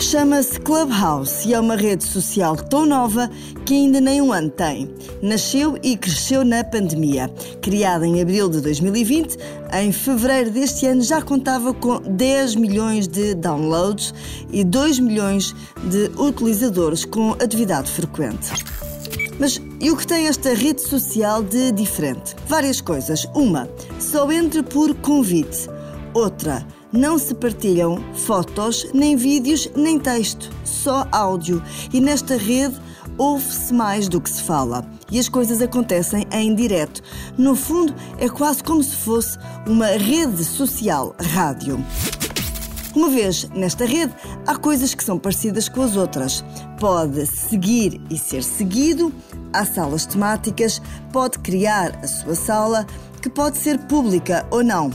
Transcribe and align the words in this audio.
Chama-se 0.00 0.60
Clubhouse 0.60 1.48
e 1.48 1.54
é 1.54 1.58
uma 1.58 1.74
rede 1.74 2.04
social 2.04 2.54
tão 2.54 2.86
nova 2.86 3.30
que 3.64 3.74
ainda 3.74 4.00
nem 4.00 4.20
um 4.20 4.32
ano 4.32 4.50
tem. 4.50 4.94
Nasceu 5.22 5.76
e 5.82 5.96
cresceu 5.96 6.44
na 6.44 6.62
pandemia. 6.62 7.28
Criada 7.60 8.06
em 8.06 8.20
abril 8.20 8.48
de 8.48 8.60
2020, 8.60 9.36
em 9.72 9.90
fevereiro 9.90 10.50
deste 10.50 10.86
ano 10.86 11.02
já 11.02 11.20
contava 11.20 11.72
com 11.74 12.00
10 12.00 12.56
milhões 12.56 13.08
de 13.08 13.34
downloads 13.34 14.14
e 14.52 14.62
2 14.62 15.00
milhões 15.00 15.54
de 15.84 16.10
utilizadores 16.20 17.04
com 17.04 17.32
atividade 17.32 17.90
frequente. 17.90 18.50
Mas 19.38 19.60
e 19.80 19.90
o 19.90 19.96
que 19.96 20.06
tem 20.06 20.28
esta 20.28 20.54
rede 20.54 20.82
social 20.82 21.42
de 21.42 21.72
diferente? 21.72 22.36
Várias 22.46 22.80
coisas. 22.80 23.26
Uma, 23.34 23.68
só 23.98 24.30
entra 24.30 24.62
por 24.62 24.94
convite. 24.94 25.68
Outra, 26.14 26.66
não 26.96 27.18
se 27.18 27.34
partilham 27.34 28.02
fotos, 28.14 28.86
nem 28.92 29.16
vídeos, 29.16 29.68
nem 29.76 29.98
texto, 29.98 30.50
só 30.64 31.06
áudio. 31.12 31.62
E 31.92 32.00
nesta 32.00 32.36
rede 32.36 32.76
ouve-se 33.18 33.72
mais 33.72 34.08
do 34.08 34.20
que 34.20 34.30
se 34.30 34.42
fala. 34.42 34.86
E 35.10 35.18
as 35.18 35.28
coisas 35.28 35.60
acontecem 35.60 36.26
em 36.32 36.54
direto. 36.54 37.02
No 37.36 37.54
fundo, 37.54 37.94
é 38.18 38.28
quase 38.28 38.62
como 38.62 38.82
se 38.82 38.96
fosse 38.96 39.38
uma 39.66 39.86
rede 39.86 40.44
social 40.44 41.14
rádio. 41.20 41.84
Uma 42.94 43.10
vez 43.10 43.46
nesta 43.50 43.84
rede, 43.84 44.14
há 44.46 44.56
coisas 44.56 44.94
que 44.94 45.04
são 45.04 45.18
parecidas 45.18 45.68
com 45.68 45.82
as 45.82 45.96
outras. 45.96 46.42
Pode 46.80 47.26
seguir 47.26 48.00
e 48.08 48.16
ser 48.16 48.42
seguido, 48.42 49.12
há 49.52 49.66
salas 49.66 50.06
temáticas, 50.06 50.80
pode 51.12 51.38
criar 51.40 51.94
a 52.02 52.06
sua 52.06 52.34
sala, 52.34 52.86
que 53.20 53.28
pode 53.28 53.58
ser 53.58 53.78
pública 53.80 54.46
ou 54.50 54.64
não. 54.64 54.90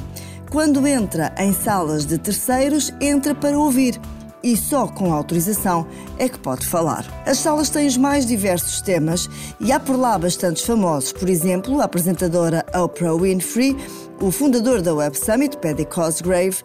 Quando 0.51 0.85
entra 0.85 1.33
em 1.37 1.53
salas 1.53 2.05
de 2.05 2.17
terceiros, 2.17 2.93
entra 2.99 3.33
para 3.33 3.57
ouvir 3.57 3.97
e 4.43 4.57
só 4.57 4.85
com 4.85 5.13
autorização 5.13 5.87
é 6.17 6.27
que 6.27 6.37
pode 6.37 6.67
falar. 6.67 7.05
As 7.25 7.37
salas 7.37 7.69
têm 7.69 7.87
os 7.87 7.95
mais 7.95 8.25
diversos 8.25 8.81
temas 8.81 9.29
e 9.61 9.71
há 9.71 9.79
por 9.79 9.95
lá 9.95 10.19
bastantes 10.19 10.63
famosos, 10.63 11.13
por 11.13 11.29
exemplo, 11.29 11.79
a 11.79 11.85
apresentadora 11.85 12.65
Oprah 12.75 13.15
Winfrey, 13.15 13.77
o 14.19 14.29
fundador 14.29 14.81
da 14.81 14.93
Web 14.93 15.17
Summit, 15.17 15.55
Paddy 15.55 15.85
Cosgrave, 15.85 16.57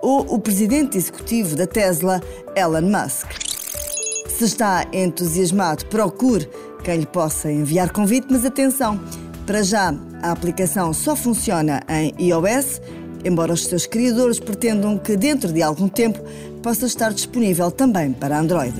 ou 0.00 0.20
o 0.22 0.38
presidente 0.38 0.96
executivo 0.96 1.54
da 1.54 1.66
Tesla, 1.66 2.22
Elon 2.56 2.88
Musk. 2.88 3.26
Se 4.38 4.44
está 4.44 4.86
entusiasmado, 4.90 5.84
procure 5.86 6.48
quem 6.82 7.00
lhe 7.00 7.06
possa 7.06 7.52
enviar 7.52 7.92
convite, 7.92 8.28
mas 8.30 8.46
atenção, 8.46 8.98
para 9.44 9.62
já 9.62 9.94
a 10.22 10.32
aplicação 10.32 10.94
só 10.94 11.14
funciona 11.14 11.82
em 11.90 12.14
iOS 12.18 12.80
embora 13.24 13.52
os 13.52 13.64
seus 13.64 13.86
criadores 13.86 14.38
pretendam 14.38 14.98
que 14.98 15.16
dentro 15.16 15.52
de 15.52 15.62
algum 15.62 15.88
tempo 15.88 16.20
possa 16.62 16.86
estar 16.86 17.12
disponível 17.12 17.70
também 17.70 18.12
para 18.12 18.38
Android. 18.38 18.74